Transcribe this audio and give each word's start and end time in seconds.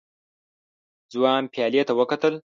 ځوان 1.13 1.43
پيالې 1.53 1.81
ته 1.87 1.93
وکتل. 1.99 2.33